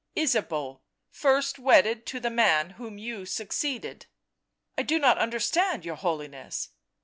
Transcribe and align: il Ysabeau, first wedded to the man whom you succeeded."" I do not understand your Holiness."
il 0.15 0.23
Ysabeau, 0.23 0.81
first 1.11 1.59
wedded 1.59 2.07
to 2.07 2.19
the 2.19 2.31
man 2.31 2.71
whom 2.71 2.97
you 2.97 3.23
succeeded."" 3.23 4.07
I 4.79 4.81
do 4.81 4.97
not 4.97 5.19
understand 5.19 5.85
your 5.85 5.95
Holiness." 5.97 6.69